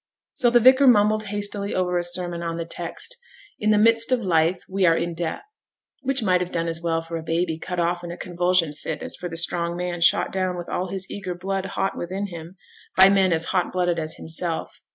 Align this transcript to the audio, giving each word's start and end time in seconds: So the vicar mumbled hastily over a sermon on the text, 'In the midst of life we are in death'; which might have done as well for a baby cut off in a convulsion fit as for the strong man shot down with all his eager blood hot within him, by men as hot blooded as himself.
So 0.33 0.49
the 0.49 0.59
vicar 0.59 0.87
mumbled 0.87 1.25
hastily 1.25 1.75
over 1.75 1.99
a 1.99 2.03
sermon 2.03 2.41
on 2.41 2.57
the 2.57 2.65
text, 2.65 3.17
'In 3.59 3.69
the 3.69 3.77
midst 3.77 4.11
of 4.11 4.19
life 4.19 4.61
we 4.67 4.83
are 4.83 4.97
in 4.97 5.13
death'; 5.13 5.59
which 6.01 6.23
might 6.23 6.41
have 6.41 6.51
done 6.51 6.67
as 6.67 6.81
well 6.81 7.03
for 7.03 7.17
a 7.17 7.21
baby 7.21 7.59
cut 7.59 7.79
off 7.79 8.03
in 8.03 8.09
a 8.09 8.17
convulsion 8.17 8.73
fit 8.73 9.03
as 9.03 9.15
for 9.15 9.29
the 9.29 9.37
strong 9.37 9.77
man 9.77 10.01
shot 10.01 10.31
down 10.31 10.57
with 10.57 10.67
all 10.69 10.87
his 10.87 11.05
eager 11.11 11.35
blood 11.35 11.65
hot 11.77 11.95
within 11.95 12.25
him, 12.29 12.57
by 12.97 13.09
men 13.09 13.31
as 13.31 13.45
hot 13.53 13.71
blooded 13.71 13.99
as 13.99 14.15
himself. 14.15 14.81